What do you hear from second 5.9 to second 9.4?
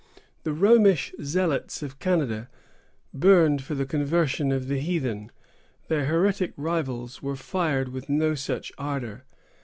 heretic rivals were fired with no such ardor.